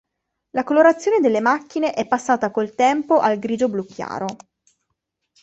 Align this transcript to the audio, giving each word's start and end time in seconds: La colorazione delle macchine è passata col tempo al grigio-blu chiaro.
La 0.55 0.63
colorazione 0.63 1.19
delle 1.19 1.41
macchine 1.41 1.93
è 1.93 2.07
passata 2.07 2.49
col 2.49 2.73
tempo 2.73 3.19
al 3.19 3.37
grigio-blu 3.37 3.85
chiaro. 3.85 4.25